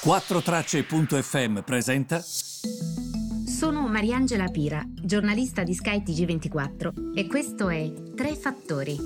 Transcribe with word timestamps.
4Tracce.fm 0.00 1.58
presenta. 1.62 2.22
Sono 2.22 3.88
Mariangela 3.88 4.46
Pira, 4.46 4.80
giornalista 4.86 5.64
di 5.64 5.74
Sky 5.74 6.04
TG24 6.04 7.16
e 7.16 7.26
questo 7.26 7.68
è 7.68 7.92
Tre 8.14 8.36
Fattori. 8.36 8.96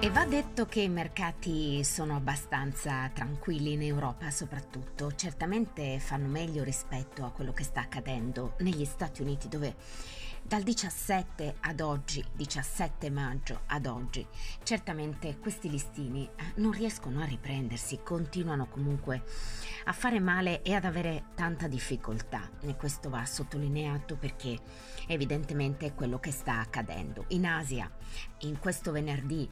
E 0.00 0.10
va 0.10 0.24
detto 0.24 0.66
che 0.66 0.80
i 0.80 0.88
mercati 0.88 1.84
sono 1.84 2.16
abbastanza 2.16 3.08
tranquilli 3.14 3.74
in 3.74 3.82
Europa 3.82 4.30
soprattutto, 4.30 5.14
certamente 5.14 6.00
fanno 6.00 6.26
meglio 6.26 6.64
rispetto 6.64 7.24
a 7.24 7.30
quello 7.30 7.52
che 7.52 7.62
sta 7.62 7.82
accadendo 7.82 8.56
negli 8.58 8.84
Stati 8.84 9.22
Uniti 9.22 9.48
dove 9.48 9.76
dal 10.46 10.62
17 10.62 11.56
ad 11.60 11.80
oggi, 11.80 12.22
17 12.34 13.08
maggio 13.08 13.62
ad 13.66 13.86
oggi, 13.86 14.26
certamente 14.62 15.38
questi 15.38 15.70
listini 15.70 16.28
eh, 16.36 16.52
non 16.56 16.70
riescono 16.70 17.22
a 17.22 17.24
riprendersi, 17.24 18.00
continuano 18.04 18.66
comunque 18.66 19.24
a 19.84 19.92
fare 19.92 20.20
male 20.20 20.60
e 20.60 20.74
ad 20.74 20.84
avere 20.84 21.28
tanta 21.34 21.66
difficoltà. 21.66 22.50
E 22.60 22.76
questo 22.76 23.08
va 23.08 23.24
sottolineato 23.24 24.16
perché 24.16 24.58
evidentemente 25.06 25.86
è 25.86 25.94
quello 25.94 26.20
che 26.20 26.30
sta 26.30 26.60
accadendo. 26.60 27.24
In 27.28 27.46
Asia, 27.46 27.90
in 28.40 28.58
questo 28.58 28.92
venerdì 28.92 29.50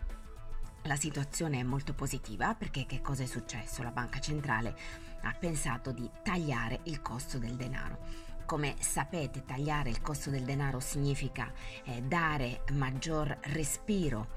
la 0.82 0.96
situazione 0.96 1.60
è 1.60 1.62
molto 1.62 1.94
positiva 1.94 2.54
perché 2.54 2.84
che 2.84 3.00
cosa 3.00 3.22
è 3.22 3.26
successo? 3.26 3.82
La 3.82 3.92
banca 3.92 4.18
centrale 4.18 4.76
ha 5.22 5.32
pensato 5.32 5.90
di 5.90 6.08
tagliare 6.22 6.80
il 6.84 7.00
costo 7.00 7.38
del 7.38 7.54
denaro. 7.54 8.31
Come 8.52 8.74
sapete, 8.80 9.46
tagliare 9.46 9.88
il 9.88 10.02
costo 10.02 10.28
del 10.28 10.42
denaro 10.42 10.78
significa 10.78 11.50
eh, 11.84 12.02
dare 12.02 12.64
maggior 12.72 13.38
respiro 13.44 14.28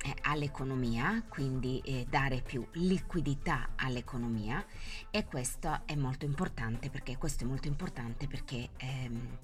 eh, 0.00 0.14
all'economia, 0.22 1.24
quindi 1.28 1.80
eh, 1.84 2.06
dare 2.08 2.40
più 2.40 2.64
liquidità 2.74 3.70
all'economia. 3.74 4.64
E 5.10 5.24
questo 5.24 5.80
è 5.86 5.96
molto 5.96 6.24
importante 6.24 6.88
perché 6.88 7.18
questo 7.18 7.42
è 7.42 7.48
molto 7.48 7.66
importante 7.66 8.28
perché 8.28 8.68
ehm, 8.76 9.38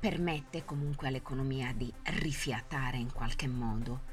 permette 0.00 0.64
comunque 0.64 1.08
all'economia 1.08 1.74
di 1.74 1.92
rifiatare 2.04 2.96
in 2.96 3.12
qualche 3.12 3.48
modo, 3.48 4.04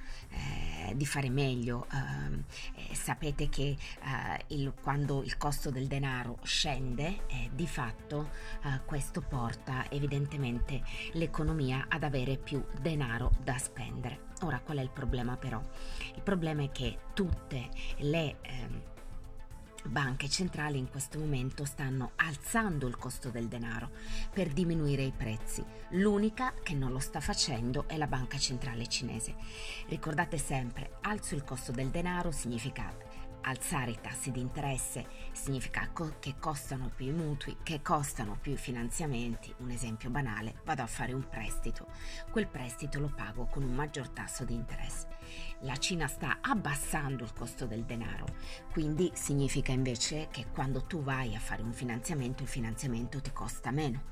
eh, 0.91 0.97
di 0.97 1.05
fare 1.05 1.29
meglio. 1.29 1.87
Eh, 1.91 2.95
sapete 2.95 3.49
che 3.49 3.75
eh, 3.75 4.45
il, 4.47 4.73
quando 4.81 5.23
il 5.23 5.37
costo 5.37 5.71
del 5.71 5.87
denaro 5.87 6.37
scende, 6.43 7.25
eh, 7.27 7.49
di 7.53 7.67
fatto 7.67 8.49
questo 8.85 9.21
porta 9.21 9.89
evidentemente 9.89 10.83
l'economia 11.13 11.85
ad 11.87 12.03
avere 12.03 12.37
più 12.37 12.63
denaro 12.79 13.31
da 13.43 13.57
spendere. 13.57 14.29
Ora 14.41 14.59
qual 14.59 14.77
è 14.77 14.81
il 14.81 14.91
problema 14.91 15.35
però? 15.37 15.61
Il 16.15 16.21
problema 16.21 16.63
è 16.63 16.71
che 16.71 16.99
tutte 17.13 17.69
le 17.97 18.37
ehm, 18.41 18.81
banche 19.83 20.29
centrali 20.29 20.77
in 20.77 20.89
questo 20.89 21.17
momento 21.17 21.65
stanno 21.65 22.11
alzando 22.17 22.87
il 22.87 22.97
costo 22.97 23.29
del 23.29 23.47
denaro 23.47 23.89
per 24.31 24.49
diminuire 24.49 25.03
i 25.03 25.13
prezzi. 25.15 25.63
L'unica 25.91 26.53
che 26.61 26.73
non 26.73 26.91
lo 26.91 26.99
sta 26.99 27.19
facendo 27.19 27.87
è 27.87 27.97
la 27.97 28.07
banca 28.07 28.37
centrale 28.37 28.87
cinese. 28.87 29.35
Ricordate 29.87 30.37
sempre, 30.37 30.97
alzo 31.01 31.35
il 31.35 31.43
costo 31.43 31.71
del 31.71 31.89
denaro 31.89 32.31
significa 32.31 33.10
Alzare 33.43 33.91
i 33.91 33.99
tassi 33.99 34.29
di 34.31 34.39
interesse 34.39 35.07
significa 35.31 35.89
co- 35.91 36.17
che 36.19 36.35
costano 36.37 36.91
più 36.95 37.07
i 37.07 37.11
mutui, 37.11 37.57
che 37.63 37.81
costano 37.81 38.37
più 38.39 38.53
i 38.53 38.57
finanziamenti. 38.57 39.51
Un 39.57 39.71
esempio 39.71 40.11
banale, 40.11 40.61
vado 40.63 40.83
a 40.83 40.87
fare 40.87 41.13
un 41.13 41.27
prestito. 41.27 41.87
Quel 42.29 42.47
prestito 42.47 42.99
lo 42.99 43.11
pago 43.15 43.47
con 43.47 43.63
un 43.63 43.73
maggior 43.73 44.09
tasso 44.09 44.45
di 44.45 44.53
interesse. 44.53 45.07
La 45.61 45.75
Cina 45.77 46.07
sta 46.07 46.37
abbassando 46.41 47.23
il 47.23 47.33
costo 47.33 47.65
del 47.65 47.83
denaro, 47.83 48.25
quindi 48.71 49.11
significa 49.15 49.71
invece 49.71 50.27
che 50.29 50.47
quando 50.51 50.83
tu 50.83 51.01
vai 51.01 51.35
a 51.35 51.39
fare 51.39 51.63
un 51.63 51.73
finanziamento, 51.73 52.43
il 52.43 52.49
finanziamento 52.49 53.21
ti 53.21 53.31
costa 53.31 53.71
meno. 53.71 54.03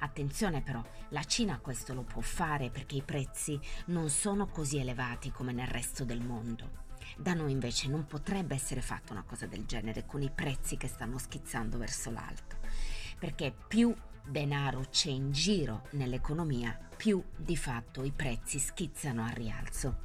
Attenzione 0.00 0.62
però, 0.62 0.82
la 1.08 1.24
Cina 1.24 1.58
questo 1.58 1.92
lo 1.92 2.02
può 2.02 2.22
fare 2.22 2.70
perché 2.70 2.96
i 2.96 3.02
prezzi 3.02 3.58
non 3.86 4.10
sono 4.10 4.46
così 4.46 4.78
elevati 4.78 5.32
come 5.32 5.52
nel 5.52 5.66
resto 5.66 6.04
del 6.04 6.20
mondo. 6.20 6.85
Da 7.16 7.34
noi 7.34 7.52
invece 7.52 7.88
non 7.88 8.06
potrebbe 8.06 8.54
essere 8.54 8.80
fatta 8.80 9.12
una 9.12 9.24
cosa 9.24 9.46
del 9.46 9.64
genere 9.64 10.06
con 10.06 10.22
i 10.22 10.30
prezzi 10.30 10.76
che 10.76 10.88
stanno 10.88 11.18
schizzando 11.18 11.78
verso 11.78 12.10
l'alto, 12.10 12.56
perché 13.18 13.54
più 13.68 13.94
denaro 14.26 14.86
c'è 14.90 15.10
in 15.10 15.32
giro 15.32 15.86
nell'economia, 15.92 16.78
più 16.96 17.22
di 17.36 17.56
fatto 17.56 18.02
i 18.02 18.10
prezzi 18.10 18.58
schizzano 18.58 19.24
al 19.24 19.32
rialzo. 19.32 20.04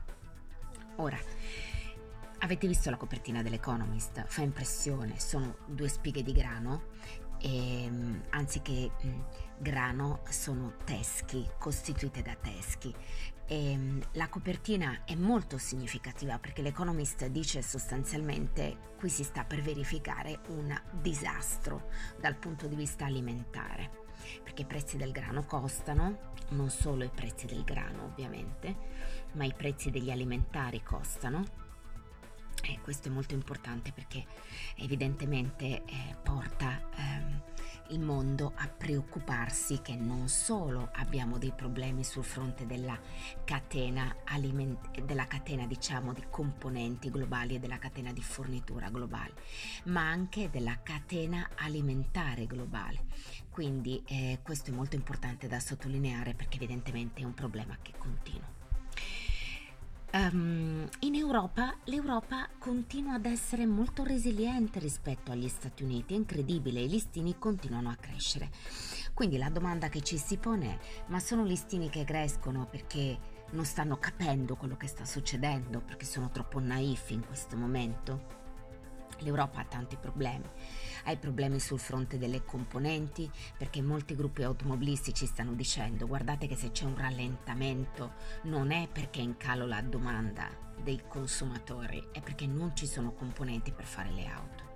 Ora, 0.97 1.17
avete 2.39 2.67
visto 2.67 2.89
la 2.89 2.97
copertina 2.97 3.41
dell'Economist? 3.41 4.23
Fa 4.27 4.41
impressione, 4.41 5.19
sono 5.19 5.57
due 5.65 5.87
spighe 5.87 6.21
di 6.21 6.33
grano 6.33 6.89
e 7.41 7.83
ehm, 7.83 8.23
anziché 8.29 8.91
mh, 9.01 9.09
grano 9.57 10.21
sono 10.29 10.75
teschi, 10.83 11.47
costituite 11.57 12.21
da 12.21 12.35
teschi. 12.35 12.93
E, 13.47 13.71
ehm, 13.71 14.01
la 14.13 14.29
copertina 14.29 15.03
è 15.05 15.15
molto 15.15 15.57
significativa 15.57 16.39
perché 16.39 16.61
l'Economist 16.61 17.25
dice 17.27 17.61
sostanzialmente 17.61 18.89
qui 18.97 19.09
si 19.09 19.23
sta 19.23 19.43
per 19.43 19.61
verificare 19.61 20.41
un 20.49 20.73
disastro 21.01 21.89
dal 22.19 22.35
punto 22.35 22.67
di 22.67 22.75
vista 22.75 23.05
alimentare 23.05 23.99
perché 24.43 24.61
i 24.61 24.65
prezzi 24.65 24.97
del 24.97 25.11
grano 25.11 25.43
costano, 25.45 26.33
non 26.49 26.69
solo 26.69 27.03
i 27.03 27.09
prezzi 27.09 27.47
del 27.47 27.63
grano 27.63 28.03
ovviamente, 28.03 28.75
ma 29.33 29.45
i 29.45 29.53
prezzi 29.53 29.89
degli 29.89 30.11
alimentari 30.11 30.83
costano 30.83 31.69
e 32.63 32.79
questo 32.81 33.07
è 33.07 33.11
molto 33.11 33.33
importante 33.33 33.91
perché 33.91 34.25
evidentemente 34.75 35.83
eh, 35.83 36.15
porta 36.21 36.60
il 37.91 37.99
mondo 37.99 38.53
a 38.55 38.67
preoccuparsi 38.67 39.81
che 39.81 39.95
non 39.95 40.27
solo 40.27 40.89
abbiamo 40.93 41.37
dei 41.37 41.51
problemi 41.51 42.03
sul 42.03 42.23
fronte 42.23 42.65
della 42.65 42.99
catena, 43.43 44.17
aliment- 44.25 45.01
della 45.01 45.25
catena 45.25 45.65
diciamo, 45.65 46.13
di 46.13 46.23
componenti 46.29 47.09
globali 47.09 47.55
e 47.55 47.59
della 47.59 47.77
catena 47.77 48.11
di 48.11 48.21
fornitura 48.21 48.89
globale, 48.89 49.33
ma 49.85 50.09
anche 50.09 50.49
della 50.49 50.79
catena 50.81 51.49
alimentare 51.55 52.45
globale. 52.45 53.05
Quindi 53.49 54.01
eh, 54.07 54.39
questo 54.41 54.71
è 54.71 54.73
molto 54.73 54.95
importante 54.95 55.47
da 55.47 55.59
sottolineare 55.59 56.33
perché 56.33 56.57
evidentemente 56.57 57.21
è 57.21 57.25
un 57.25 57.33
problema 57.33 57.77
che 57.81 57.93
continua. 57.97 58.60
Um, 60.13 60.89
in 60.99 61.15
Europa 61.15 61.73
l'Europa 61.85 62.45
continua 62.59 63.13
ad 63.13 63.25
essere 63.25 63.65
molto 63.65 64.03
resiliente 64.03 64.77
rispetto 64.79 65.31
agli 65.31 65.47
Stati 65.47 65.83
Uniti, 65.83 66.13
è 66.13 66.17
incredibile, 66.17 66.81
i 66.81 66.89
listini 66.89 67.37
continuano 67.39 67.89
a 67.89 67.95
crescere. 67.95 68.49
Quindi 69.13 69.37
la 69.37 69.49
domanda 69.49 69.87
che 69.87 70.01
ci 70.01 70.17
si 70.17 70.35
pone 70.35 70.67
è, 70.67 70.79
ma 71.07 71.19
sono 71.21 71.45
listini 71.45 71.89
che 71.89 72.03
crescono 72.03 72.67
perché 72.69 73.17
non 73.51 73.63
stanno 73.63 73.97
capendo 73.99 74.57
quello 74.57 74.75
che 74.75 74.87
sta 74.87 75.05
succedendo, 75.05 75.79
perché 75.79 76.03
sono 76.03 76.29
troppo 76.29 76.59
naifi 76.59 77.13
in 77.13 77.25
questo 77.25 77.55
momento? 77.55 78.39
L'Europa 79.19 79.59
ha 79.59 79.65
tanti 79.65 79.95
problemi, 79.95 80.49
ha 81.03 81.11
i 81.11 81.17
problemi 81.17 81.59
sul 81.59 81.79
fronte 81.79 82.17
delle 82.17 82.43
componenti 82.43 83.29
perché 83.57 83.81
molti 83.81 84.15
gruppi 84.15 84.43
automobilistici 84.43 85.25
stanno 85.25 85.53
dicendo 85.53 86.07
guardate 86.07 86.47
che 86.47 86.55
se 86.55 86.71
c'è 86.71 86.85
un 86.85 86.97
rallentamento 86.97 88.13
non 88.43 88.71
è 88.71 88.87
perché 88.91 89.19
è 89.19 89.23
in 89.23 89.37
calo 89.37 89.65
la 89.65 89.81
domanda 89.81 90.69
dei 90.81 91.01
consumatori, 91.07 92.09
è 92.11 92.21
perché 92.21 92.47
non 92.47 92.75
ci 92.75 92.87
sono 92.87 93.13
componenti 93.13 93.71
per 93.71 93.85
fare 93.85 94.11
le 94.11 94.25
auto. 94.25 94.70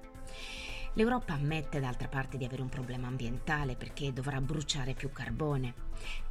L'Europa 0.97 1.33
ammette 1.33 1.81
d'altra 1.81 2.07
parte 2.07 2.37
di 2.37 2.45
avere 2.45 2.61
un 2.61 2.69
problema 2.69 3.07
ambientale 3.07 3.75
perché 3.75 4.13
dovrà 4.13 4.39
bruciare 4.39 4.93
più 4.93 5.11
carbone, 5.11 5.73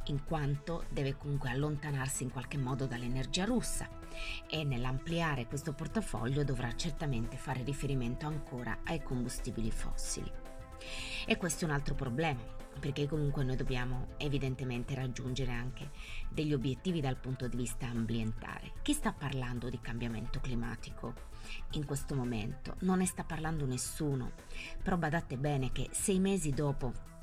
in 0.05 0.23
quanto 0.23 0.85
deve 0.89 1.15
comunque 1.17 1.51
allontanarsi 1.51 2.23
in 2.23 2.31
qualche 2.31 2.57
modo 2.57 2.87
dall'energia 2.87 3.45
russa 3.45 3.87
e 4.49 4.63
nell'ampliare 4.63 5.45
questo 5.45 5.73
portafoglio 5.73 6.43
dovrà 6.43 6.75
certamente 6.75 7.37
fare 7.37 7.61
riferimento 7.61 8.25
ancora 8.25 8.79
ai 8.85 9.03
combustibili 9.03 9.69
fossili. 9.69 10.31
E 11.27 11.37
questo 11.37 11.65
è 11.65 11.67
un 11.67 11.73
altro 11.75 11.93
problema, 11.93 12.41
perché 12.79 13.07
comunque 13.07 13.43
noi 13.43 13.55
dobbiamo 13.55 14.09
evidentemente 14.17 14.95
raggiungere 14.95 15.51
anche 15.51 15.89
degli 16.29 16.53
obiettivi 16.53 17.01
dal 17.01 17.17
punto 17.17 17.47
di 17.47 17.57
vista 17.57 17.87
ambientale. 17.87 18.73
Chi 18.81 18.93
sta 18.93 19.13
parlando 19.13 19.69
di 19.69 19.79
cambiamento 19.79 20.39
climatico 20.39 21.13
in 21.71 21.85
questo 21.85 22.15
momento? 22.15 22.75
Non 22.79 22.99
ne 22.99 23.05
sta 23.05 23.23
parlando 23.23 23.65
nessuno, 23.65 24.33
però 24.81 24.97
badate 24.97 25.37
bene 25.37 25.71
che 25.71 25.89
sei 25.91 26.19
mesi 26.19 26.51
dopo 26.51 27.13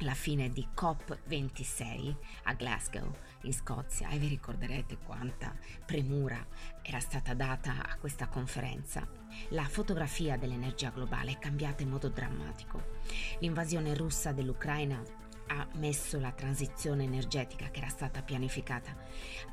la 0.00 0.14
fine 0.14 0.50
di 0.50 0.66
COP26 0.76 2.14
a 2.44 2.52
Glasgow 2.54 3.10
in 3.42 3.52
Scozia 3.52 4.08
e 4.10 4.18
vi 4.18 4.28
ricorderete 4.28 4.98
quanta 4.98 5.54
premura 5.84 6.44
era 6.82 7.00
stata 7.00 7.34
data 7.34 7.86
a 7.88 7.96
questa 7.96 8.28
conferenza. 8.28 9.06
La 9.50 9.64
fotografia 9.64 10.36
dell'energia 10.36 10.90
globale 10.90 11.32
è 11.32 11.38
cambiata 11.38 11.82
in 11.82 11.90
modo 11.90 12.08
drammatico. 12.08 12.96
L'invasione 13.40 13.94
russa 13.94 14.32
dell'Ucraina 14.32 15.02
ha 15.48 15.66
messo 15.74 16.20
la 16.20 16.32
transizione 16.32 17.04
energetica 17.04 17.68
che 17.70 17.78
era 17.78 17.88
stata 17.88 18.22
pianificata 18.22 18.94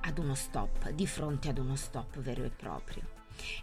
ad 0.02 0.18
uno 0.18 0.36
stop, 0.36 0.90
di 0.92 1.08
fronte 1.08 1.50
ad 1.50 1.58
uno 1.58 1.76
stop 1.76 2.20
vero 2.20 2.44
e 2.44 2.50
proprio. 2.50 3.15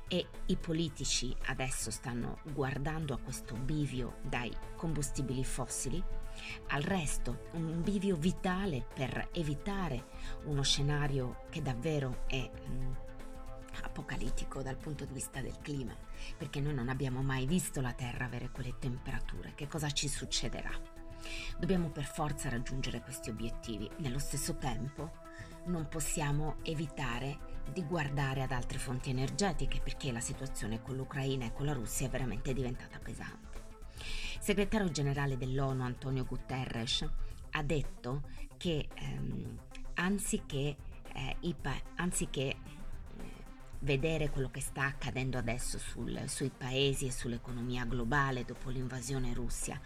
E 0.08 0.26
i 0.46 0.56
politici 0.56 1.34
adesso 1.46 1.90
stanno 1.90 2.38
guardando 2.52 3.14
a 3.14 3.18
questo 3.18 3.54
bivio 3.54 4.18
dai 4.22 4.52
combustibili 4.76 5.44
fossili 5.44 6.02
al 6.68 6.82
resto, 6.82 7.48
un 7.52 7.82
bivio 7.82 8.16
vitale 8.16 8.86
per 8.94 9.28
evitare 9.32 10.06
uno 10.44 10.62
scenario 10.62 11.44
che 11.50 11.62
davvero 11.62 12.24
è 12.26 12.50
mm, 12.68 12.92
apocalittico 13.82 14.62
dal 14.62 14.76
punto 14.76 15.04
di 15.04 15.12
vista 15.12 15.40
del 15.40 15.58
clima, 15.60 15.94
perché 16.36 16.60
noi 16.60 16.74
non 16.74 16.88
abbiamo 16.88 17.22
mai 17.22 17.46
visto 17.46 17.80
la 17.80 17.92
Terra 17.92 18.24
avere 18.24 18.50
quelle 18.50 18.78
temperature. 18.78 19.52
Che 19.54 19.68
cosa 19.68 19.90
ci 19.90 20.08
succederà? 20.08 21.01
Dobbiamo 21.58 21.90
per 21.90 22.04
forza 22.04 22.48
raggiungere 22.48 23.00
questi 23.00 23.30
obiettivi. 23.30 23.88
Nello 23.98 24.18
stesso 24.18 24.56
tempo 24.56 25.10
non 25.64 25.88
possiamo 25.88 26.56
evitare 26.62 27.50
di 27.70 27.84
guardare 27.84 28.42
ad 28.42 28.50
altre 28.50 28.78
fonti 28.78 29.10
energetiche 29.10 29.80
perché 29.80 30.10
la 30.10 30.20
situazione 30.20 30.82
con 30.82 30.96
l'Ucraina 30.96 31.46
e 31.46 31.52
con 31.52 31.66
la 31.66 31.72
Russia 31.72 32.06
è 32.06 32.10
veramente 32.10 32.52
diventata 32.52 32.98
pesante. 32.98 33.60
Il 33.94 34.40
segretario 34.40 34.90
generale 34.90 35.36
dell'ONU 35.36 35.82
Antonio 35.82 36.24
Guterres 36.24 37.08
ha 37.50 37.62
detto 37.62 38.22
che 38.56 38.88
ehm, 38.92 39.58
anziché, 39.94 40.76
eh, 41.14 41.54
pa- 41.60 41.80
anziché 41.96 42.48
eh, 42.48 42.56
vedere 43.80 44.30
quello 44.30 44.50
che 44.50 44.60
sta 44.60 44.84
accadendo 44.84 45.38
adesso 45.38 45.78
sul, 45.78 46.24
sui 46.26 46.50
paesi 46.50 47.06
e 47.06 47.12
sull'economia 47.12 47.84
globale 47.84 48.44
dopo 48.44 48.70
l'invasione 48.70 49.34
russia, 49.34 49.80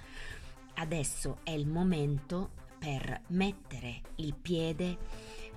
adesso 0.76 1.38
è 1.42 1.50
il 1.50 1.66
momento 1.66 2.50
per 2.78 3.22
mettere 3.28 4.00
il 4.16 4.34
piede 4.34 4.98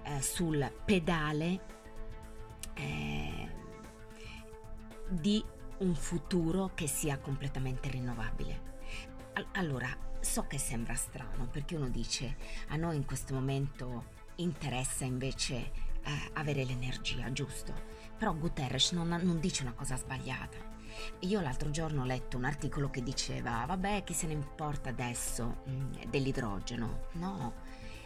eh, 0.04 0.22
sul 0.22 0.72
pedale 0.86 1.60
eh, 2.74 3.50
di 5.08 5.44
un 5.80 5.96
futuro 5.96 6.72
che 6.74 6.88
sia 6.88 7.18
completamente 7.20 7.90
rinnovabile. 7.90 8.68
Allora, 9.54 9.96
so 10.20 10.48
che 10.48 10.58
sembra 10.58 10.96
strano 10.96 11.48
perché 11.48 11.76
uno 11.76 11.90
dice 11.90 12.36
a 12.70 12.76
noi 12.76 12.98
in 12.98 13.06
questo 13.06 13.34
momento 13.34 14.18
interessa 14.36 15.06
invece 15.06 15.56
eh, 15.56 15.72
avere 16.34 16.66
l'energia, 16.66 17.32
giusto? 17.32 17.74
Però 18.18 18.34
Guterres 18.34 18.92
non, 18.92 19.08
non 19.08 19.40
dice 19.40 19.64
una 19.64 19.74
cosa 19.74 19.96
sbagliata. 19.96 20.58
Io 21.20 21.42
l'altro 21.42 21.70
giorno 21.70 22.02
ho 22.02 22.06
letto 22.06 22.38
un 22.38 22.46
articolo 22.46 22.90
che 22.90 23.04
diceva, 23.04 23.64
vabbè, 23.66 24.04
chi 24.04 24.14
se 24.14 24.28
ne 24.28 24.34
importa 24.34 24.90
adesso 24.90 25.64
mm, 25.70 25.94
dell'idrogeno? 26.10 27.08
No, 27.14 27.54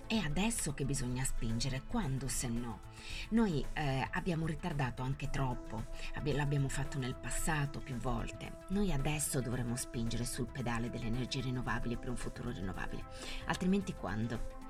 è 0.08 0.18
adesso 0.18 0.74
che 0.74 0.86
bisogna 0.86 1.24
spingere, 1.24 1.84
quando 1.88 2.28
se 2.28 2.48
no? 2.48 2.82
Noi 3.30 3.66
eh, 3.74 4.08
abbiamo 4.12 4.46
ritardato 4.46 5.02
anche 5.02 5.30
troppo, 5.30 5.86
l'abbiamo 6.24 6.68
fatto 6.68 7.00
nel 7.00 7.16
passato 7.16 7.80
più 7.80 7.96
volte. 7.96 8.60
Noi 8.70 8.92
adesso 8.92 9.42
dovremo 9.42 9.76
spingere 9.76 10.26
sul 10.26 10.48
pedale 10.48 10.90
delle 10.90 11.08
energie 11.08 11.42
rinnovabili 11.42 11.98
per 11.98 12.10
un 12.10 12.18
futuro 12.18 12.52
rinnovabile, 12.52 13.06
altrimenti 13.46 13.94
quando? 13.94 14.62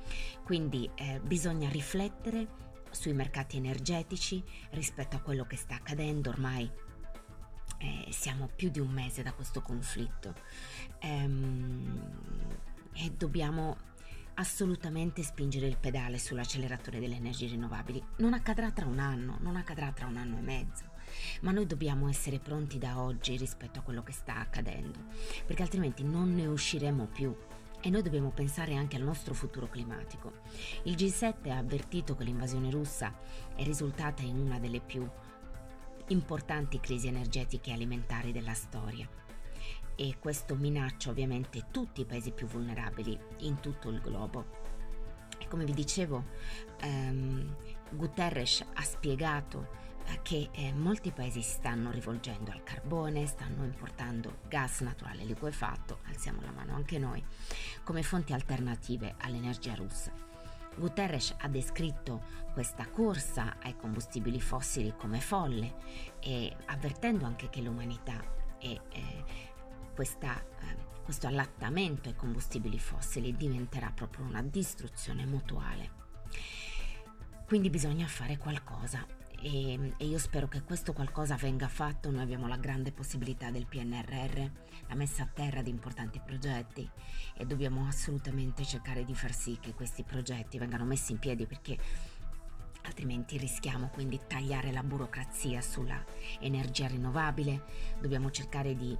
Quindi 0.43 0.89
eh, 0.95 1.19
bisogna 1.21 1.69
riflettere 1.69 2.71
sui 2.91 3.13
mercati 3.13 3.57
energetici 3.57 4.43
rispetto 4.71 5.15
a 5.15 5.21
quello 5.21 5.45
che 5.45 5.57
sta 5.57 5.75
accadendo 5.75 6.29
ormai. 6.29 6.71
Eh, 7.83 8.13
siamo 8.13 8.49
più 8.55 8.69
di 8.69 8.79
un 8.79 8.89
mese 8.89 9.23
da 9.23 9.33
questo 9.33 9.61
conflitto 9.61 10.33
ehm, 10.99 11.99
e 12.93 13.11
dobbiamo 13.11 13.75
assolutamente 14.35 15.21
spingere 15.21 15.67
il 15.67 15.75
pedale 15.77 16.17
sull'acceleratore 16.17 17.01
delle 17.01 17.17
energie 17.17 17.47
rinnovabili. 17.47 18.01
Non 18.19 18.31
accadrà 18.31 18.71
tra 18.71 18.85
un 18.85 18.99
anno, 18.99 19.37
non 19.41 19.57
accadrà 19.57 19.91
tra 19.91 20.07
un 20.07 20.15
anno 20.15 20.37
e 20.37 20.41
mezzo, 20.41 20.85
ma 21.41 21.51
noi 21.51 21.65
dobbiamo 21.65 22.07
essere 22.07 22.39
pronti 22.39 22.77
da 22.77 23.01
oggi 23.01 23.35
rispetto 23.35 23.79
a 23.79 23.81
quello 23.81 24.01
che 24.01 24.13
sta 24.13 24.37
accadendo, 24.37 24.99
perché 25.45 25.63
altrimenti 25.63 26.05
non 26.05 26.33
ne 26.33 26.45
usciremo 26.45 27.07
più. 27.07 27.35
E 27.81 27.89
noi 27.89 28.01
dobbiamo 28.01 28.29
pensare 28.29 28.75
anche 28.75 28.95
al 28.95 29.03
nostro 29.03 29.33
futuro 29.33 29.67
climatico. 29.67 30.31
Il 30.83 30.95
G7 30.95 31.49
ha 31.49 31.57
avvertito 31.57 32.15
che 32.15 32.23
l'invasione 32.23 32.71
russa 32.71 33.13
è 33.53 33.63
risultata 33.63 34.21
in 34.21 34.37
una 34.37 34.57
delle 34.57 34.79
più 34.79 35.05
importanti 36.07 36.79
crisi 36.79 37.07
energetiche 37.07 37.69
e 37.69 37.73
alimentari 37.73 38.31
della 38.31 38.53
storia 38.53 39.07
e 39.95 40.15
questo 40.19 40.55
minaccia 40.55 41.09
ovviamente 41.11 41.67
tutti 41.71 42.01
i 42.01 42.05
paesi 42.05 42.31
più 42.31 42.47
vulnerabili 42.47 43.17
in 43.39 43.59
tutto 43.59 43.89
il 43.89 44.01
globo. 44.01 44.61
E 45.37 45.47
come 45.47 45.65
vi 45.65 45.73
dicevo, 45.73 46.25
ehm, 46.79 47.55
Guterres 47.91 48.65
ha 48.73 48.81
spiegato 48.81 49.81
eh, 50.05 50.19
che 50.21 50.49
eh, 50.51 50.73
molti 50.73 51.11
paesi 51.11 51.41
si 51.41 51.51
stanno 51.51 51.91
rivolgendo 51.91 52.51
al 52.51 52.63
carbone, 52.63 53.25
stanno 53.25 53.63
importando 53.63 54.39
gas 54.47 54.81
naturale 54.81 55.23
liquefatto, 55.23 55.99
alziamo 56.05 56.41
la 56.41 56.51
mano 56.51 56.75
anche 56.75 56.97
noi, 56.97 57.23
come 57.83 58.03
fonti 58.03 58.33
alternative 58.33 59.15
all'energia 59.19 59.75
russa. 59.75 60.32
Guterres 60.75 61.35
ha 61.39 61.47
descritto 61.47 62.23
questa 62.53 62.87
corsa 62.87 63.57
ai 63.61 63.75
combustibili 63.75 64.39
fossili 64.39 64.93
come 64.95 65.19
folle 65.19 65.75
e 66.19 66.55
avvertendo 66.65 67.25
anche 67.25 67.49
che 67.49 67.61
l'umanità 67.61 68.23
è, 68.57 68.79
è 68.89 69.23
questa, 69.93 70.39
eh, 70.39 71.01
questo 71.03 71.27
allattamento 71.27 72.09
ai 72.09 72.15
combustibili 72.15 72.79
fossili 72.79 73.35
diventerà 73.35 73.91
proprio 73.93 74.25
una 74.25 74.41
distruzione 74.41 75.25
mutuale. 75.25 76.01
Quindi 77.45 77.69
bisogna 77.69 78.07
fare 78.07 78.37
qualcosa 78.37 79.05
e, 79.43 79.93
e, 79.97 80.05
io 80.05 80.17
spero 80.17 80.47
che 80.47 80.63
questo 80.63 80.93
qualcosa 80.93 81.35
venga 81.35 81.67
fatto. 81.67 82.09
Noi 82.09 82.21
abbiamo 82.21 82.47
la 82.47 82.55
grande 82.55 82.93
possibilità 82.93 83.51
del 83.51 83.65
PNRR, 83.65 84.39
la 84.87 84.95
messa 84.95 85.23
a 85.23 85.29
terra 85.31 85.61
di 85.61 85.69
importanti 85.69 86.21
progetti 86.25 86.89
e 87.35 87.45
dobbiamo 87.45 87.85
assolutamente 87.85 88.63
cercare 88.63 89.03
di 89.03 89.13
far 89.13 89.33
sì 89.33 89.57
che 89.59 89.73
questi 89.73 90.03
progetti 90.03 90.57
vengano 90.57 90.85
messi 90.85 91.11
in 91.11 91.19
piedi 91.19 91.45
perché 91.45 91.77
altrimenti 92.83 93.37
rischiamo 93.37 93.89
quindi 93.89 94.17
di 94.17 94.23
tagliare 94.27 94.71
la 94.71 94.83
burocrazia 94.83 95.61
sulla 95.61 96.01
energia 96.39 96.87
rinnovabile. 96.87 97.63
Dobbiamo 97.99 98.31
cercare 98.31 98.75
di 98.75 98.97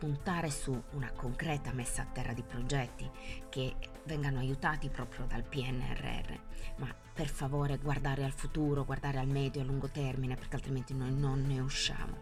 puntare 0.00 0.50
su 0.50 0.82
una 0.92 1.12
concreta 1.12 1.74
messa 1.74 2.00
a 2.00 2.06
terra 2.06 2.32
di 2.32 2.42
progetti 2.42 3.08
che 3.50 3.76
vengano 4.06 4.38
aiutati 4.38 4.88
proprio 4.88 5.26
dal 5.26 5.44
PNRR, 5.44 6.32
ma 6.76 6.94
per 7.12 7.28
favore 7.28 7.76
guardare 7.76 8.24
al 8.24 8.32
futuro, 8.32 8.86
guardare 8.86 9.18
al 9.18 9.28
medio 9.28 9.60
e 9.60 9.64
a 9.64 9.66
lungo 9.66 9.90
termine 9.90 10.36
perché 10.36 10.56
altrimenti 10.56 10.94
noi 10.94 11.12
non 11.12 11.42
ne 11.42 11.60
usciamo. 11.60 12.16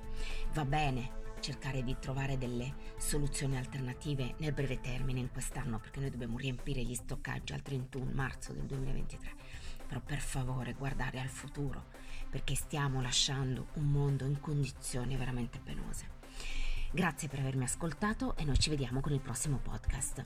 Va 0.55 0.65
bene 0.65 1.27
cercare 1.39 1.85
di 1.85 1.97
trovare 2.01 2.37
delle 2.37 2.75
soluzioni 2.97 3.57
alternative 3.57 4.35
nel 4.39 4.53
breve 4.53 4.81
termine 4.81 5.21
in 5.21 5.31
quest'anno 5.31 5.79
perché 5.79 6.01
noi 6.01 6.11
dobbiamo 6.11 6.37
riempire 6.37 6.83
gli 6.83 6.97
stoccaggi 6.97 7.53
al 7.53 7.63
31 7.63 8.11
marzo 8.13 8.53
del 8.53 8.65
2023 8.65 9.37
però 9.87 10.01
per 10.01 10.19
favore 10.19 10.73
guardare 10.73 11.21
al 11.21 11.29
futuro 11.29 11.85
perché 12.29 12.57
stiamo 12.57 13.01
lasciando 13.01 13.69
un 13.75 13.85
mondo 13.85 14.25
in 14.25 14.41
condizioni 14.41 15.17
veramente 15.17 15.61
penose. 15.61 16.18
Grazie 16.91 17.29
per 17.29 17.41
avermi 17.41 17.65
ascoltato 17.65 18.35
e 18.37 18.45
noi 18.45 18.59
ci 18.59 18.71
vediamo 18.71 19.01
con 19.01 19.13
il 19.13 19.21
prossimo 19.21 19.59
podcast. 19.63 20.25